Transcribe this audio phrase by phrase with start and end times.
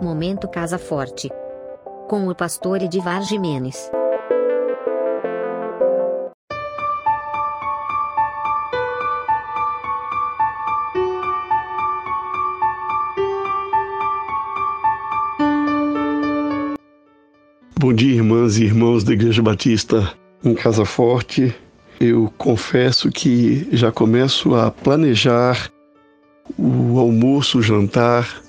[0.00, 1.28] Momento Casa Forte.
[2.08, 3.90] Com o pastor Edivar Jimenez.
[17.76, 21.52] Bom dia, irmãs e irmãos da Igreja Batista em Casa Forte.
[21.98, 25.72] Eu confesso que já começo a planejar
[26.56, 28.47] o almoço, o jantar,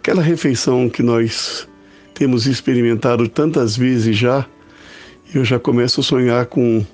[0.00, 1.68] aquela refeição que nós
[2.14, 4.46] temos experimentado tantas vezes já.
[5.34, 6.84] Eu já começo a sonhar com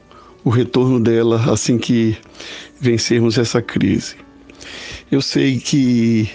[0.43, 2.17] o retorno dela assim que
[2.81, 4.17] vencermos essa crise.
[5.11, 6.29] Eu sei que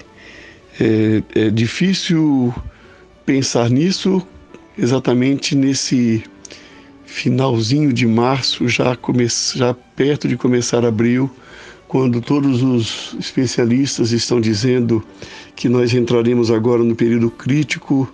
[0.80, 2.54] é, é difícil
[3.26, 4.26] pensar nisso
[4.78, 6.24] exatamente nesse
[7.06, 11.30] finalzinho de março, já, come, já perto de começar abril,
[11.92, 15.04] quando todos os especialistas estão dizendo
[15.58, 18.10] que nós entraremos agora no período crítico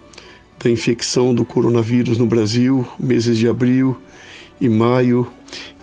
[0.58, 3.96] da infecção do coronavírus no Brasil, meses de abril
[4.60, 5.32] e maio,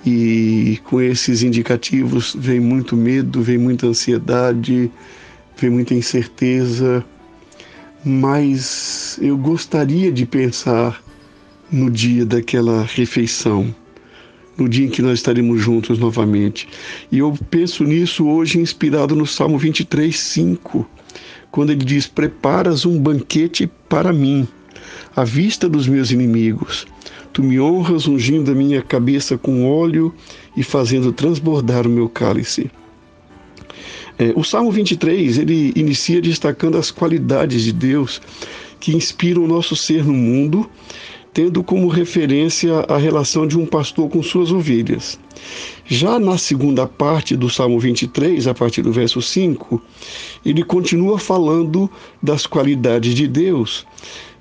[0.04, 4.90] e com esses indicativos vem muito medo, vem muita ansiedade,
[5.56, 7.04] vem muita incerteza,
[8.04, 11.00] mas eu gostaria de pensar
[11.70, 13.72] no dia daquela refeição,
[14.56, 16.68] no dia em que nós estaremos juntos novamente.
[17.10, 20.88] E eu penso nisso hoje inspirado no Salmo 23, 5,
[21.50, 24.46] quando ele diz: Preparas um banquete para mim,
[25.14, 26.86] à vista dos meus inimigos.
[27.32, 30.14] Tu me honras ungindo a minha cabeça com óleo
[30.56, 32.70] e fazendo transbordar o meu cálice.
[34.16, 38.20] É, o Salmo 23 ele inicia destacando as qualidades de Deus
[38.78, 40.70] que inspiram o nosso ser no mundo
[41.34, 45.18] tendo como referência a relação de um pastor com suas ovelhas.
[45.84, 49.82] Já na segunda parte do Salmo 23, a partir do verso 5,
[50.46, 51.90] ele continua falando
[52.22, 53.84] das qualidades de Deus,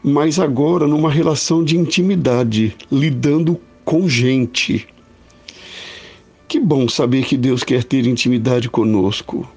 [0.04, 4.88] mas agora numa relação de intimidade, lidando com gente.
[6.48, 9.50] Que bom saber que Deus quer ter intimidade conosco.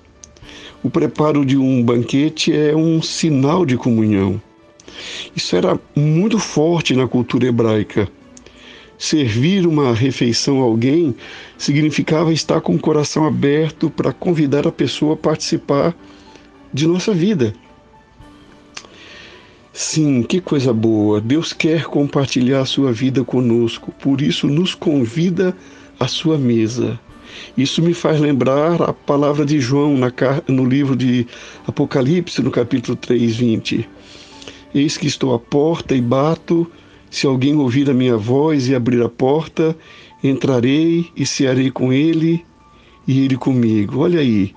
[0.82, 4.40] O preparo de um banquete é um sinal de comunhão.
[5.34, 8.08] Isso era muito forte na cultura hebraica.
[8.98, 11.14] Servir uma refeição a alguém
[11.58, 15.94] significava estar com o coração aberto para convidar a pessoa a participar
[16.72, 17.54] de nossa vida.
[19.72, 21.20] Sim, que coisa boa!
[21.20, 25.54] Deus quer compartilhar a sua vida conosco, por isso nos convida
[26.00, 26.98] à sua mesa.
[27.58, 29.94] Isso me faz lembrar a palavra de João
[30.48, 31.26] no livro de
[31.66, 33.88] Apocalipse, no capítulo 3, 20.
[34.76, 36.70] Eis que estou à porta e bato.
[37.10, 39.74] Se alguém ouvir a minha voz e abrir a porta,
[40.22, 42.44] entrarei e cearei com ele
[43.08, 44.00] e ele comigo.
[44.00, 44.54] Olha aí.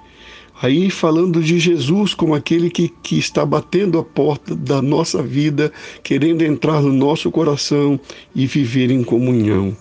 [0.62, 5.72] Aí falando de Jesus como aquele que, que está batendo a porta da nossa vida,
[6.04, 7.98] querendo entrar no nosso coração
[8.36, 9.74] e viver em comunhão.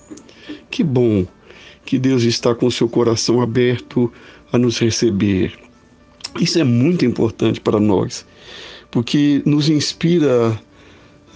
[0.70, 1.26] Que bom
[1.84, 4.12] que Deus está com seu coração aberto
[4.52, 5.52] a nos receber.
[6.40, 8.24] Isso é muito importante para nós
[8.90, 10.58] porque nos inspira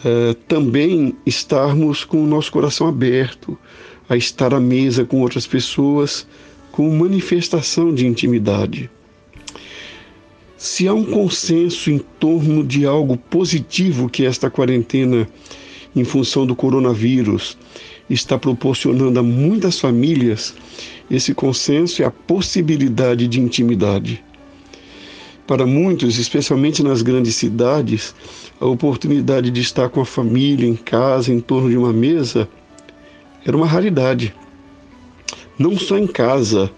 [0.05, 3.57] é, também estarmos com o nosso coração aberto
[4.09, 6.27] a estar à mesa com outras pessoas
[6.73, 8.91] com manifestação de intimidade.
[10.57, 15.29] Se há um consenso em torno de algo positivo que esta quarentena,
[15.95, 17.59] em função do coronavírus,
[18.09, 20.55] está proporcionando a muitas famílias,
[21.11, 24.25] esse consenso é a possibilidade de intimidade.
[25.47, 28.15] Para muitos, especialmente nas grandes cidades,
[28.61, 32.49] a oportunidade de estar com a família em casa, em torno de uma mesa,
[33.45, 34.35] era uma raridade.
[35.59, 36.71] Não só em casa,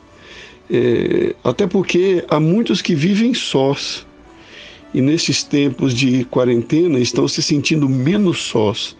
[0.70, 4.06] é, até porque há muitos que vivem sós
[4.94, 8.96] e nesses tempos de quarentena estão se sentindo menos sós,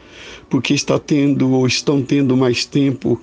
[0.50, 3.20] porque está tendo ou estão tendo mais tempo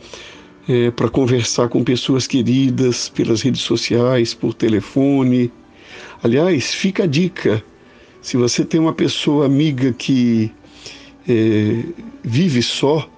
[0.67, 5.51] é, para conversar com pessoas queridas pelas redes sociais, por telefone,
[6.23, 7.63] Aliás, fica a dica:
[8.21, 10.51] se você tem uma pessoa amiga que
[11.27, 11.83] é,
[12.23, 13.09] vive só,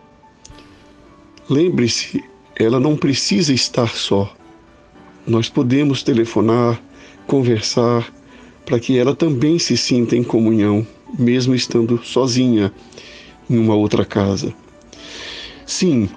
[1.49, 2.23] lembre-se,
[2.55, 4.33] ela não precisa estar só.
[5.25, 6.81] Nós podemos telefonar,
[7.27, 8.11] conversar,
[8.65, 10.85] para que ela também se sinta em comunhão,
[11.17, 12.71] mesmo estando sozinha
[13.49, 14.53] em uma outra casa.
[15.65, 16.09] Sim,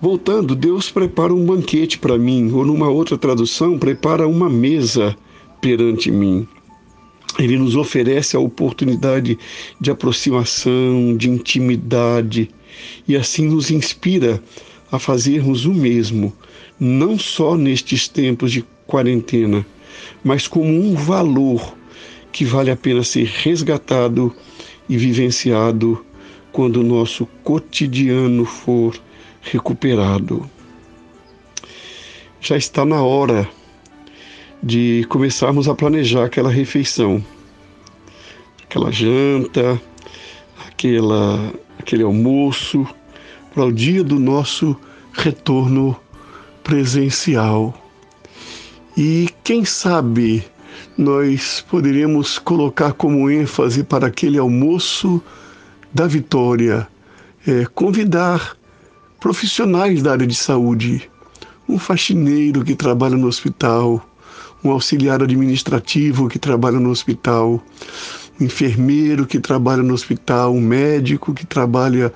[0.00, 5.16] voltando, Deus prepara um banquete para mim, ou numa outra tradução, prepara uma mesa
[5.64, 6.46] perante mim.
[7.38, 9.38] Ele nos oferece a oportunidade
[9.80, 12.50] de aproximação, de intimidade
[13.08, 14.42] e assim nos inspira
[14.92, 16.34] a fazermos o mesmo,
[16.78, 19.64] não só nestes tempos de quarentena,
[20.22, 21.74] mas como um valor
[22.30, 24.36] que vale a pena ser resgatado
[24.86, 26.04] e vivenciado
[26.52, 28.94] quando o nosso cotidiano for
[29.40, 30.44] recuperado.
[32.38, 33.48] Já está na hora
[34.64, 37.22] de começarmos a planejar aquela refeição,
[38.62, 39.78] aquela janta,
[40.66, 42.86] aquela, aquele almoço
[43.52, 44.74] para o dia do nosso
[45.12, 45.94] retorno
[46.62, 47.78] presencial.
[48.96, 50.42] E quem sabe
[50.96, 55.22] nós poderíamos colocar como ênfase para aquele almoço
[55.92, 56.88] da vitória,
[57.46, 58.56] é, convidar
[59.20, 61.10] profissionais da área de saúde,
[61.68, 64.02] um faxineiro que trabalha no hospital,
[64.64, 67.62] um auxiliar administrativo que trabalha no hospital,
[68.40, 72.12] um enfermeiro que trabalha no hospital, um médico que trabalha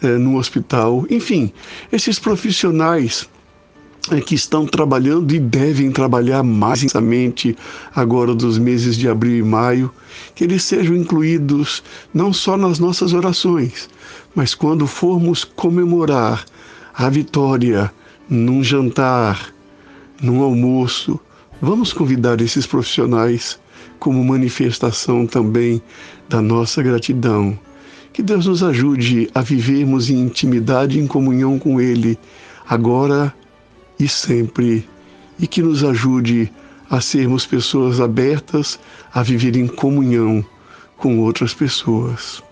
[0.00, 1.52] é, no hospital, enfim,
[1.90, 3.28] esses profissionais
[4.10, 7.56] é, que estão trabalhando e devem trabalhar mais intensamente
[7.94, 9.92] agora dos meses de abril e maio,
[10.34, 11.82] que eles sejam incluídos
[12.14, 13.90] não só nas nossas orações,
[14.34, 16.44] mas quando formos comemorar
[16.94, 17.92] a vitória
[18.30, 19.52] num jantar,
[20.22, 21.20] num almoço,
[21.60, 23.58] vamos convidar esses profissionais
[23.98, 25.82] como manifestação também
[26.28, 27.58] da nossa gratidão.
[28.12, 32.18] Que Deus nos ajude a vivermos em intimidade e em comunhão com Ele,
[32.68, 33.34] agora
[33.98, 34.88] e sempre,
[35.38, 36.50] e que nos ajude
[36.90, 38.78] a sermos pessoas abertas
[39.12, 40.44] a viver em comunhão
[40.96, 42.42] com outras pessoas.